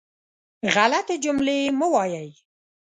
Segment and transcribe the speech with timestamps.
[0.73, 2.29] غلطې جملې مه وایئ.